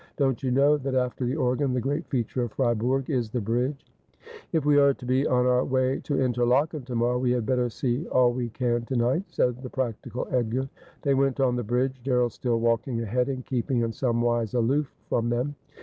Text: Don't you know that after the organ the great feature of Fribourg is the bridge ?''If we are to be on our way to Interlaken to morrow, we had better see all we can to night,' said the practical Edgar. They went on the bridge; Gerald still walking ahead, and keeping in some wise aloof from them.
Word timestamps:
Don't 0.17 0.41
you 0.41 0.49
know 0.49 0.77
that 0.77 0.95
after 0.95 1.25
the 1.27 1.35
organ 1.35 1.73
the 1.73 1.79
great 1.79 2.07
feature 2.07 2.41
of 2.41 2.53
Fribourg 2.53 3.07
is 3.11 3.29
the 3.29 3.39
bridge 3.39 3.85
?''If 4.51 4.65
we 4.65 4.79
are 4.79 4.95
to 4.95 5.05
be 5.05 5.27
on 5.27 5.45
our 5.45 5.63
way 5.63 5.99
to 6.05 6.19
Interlaken 6.19 6.81
to 6.85 6.95
morrow, 6.95 7.19
we 7.19 7.29
had 7.29 7.45
better 7.45 7.69
see 7.69 8.07
all 8.07 8.33
we 8.33 8.49
can 8.49 8.83
to 8.85 8.95
night,' 8.95 9.25
said 9.29 9.61
the 9.61 9.69
practical 9.69 10.27
Edgar. 10.31 10.67
They 11.03 11.13
went 11.13 11.39
on 11.39 11.55
the 11.55 11.61
bridge; 11.61 12.01
Gerald 12.01 12.31
still 12.33 12.59
walking 12.59 12.99
ahead, 13.01 13.29
and 13.29 13.45
keeping 13.45 13.81
in 13.81 13.91
some 13.91 14.23
wise 14.23 14.55
aloof 14.55 14.91
from 15.07 15.29
them. 15.29 15.53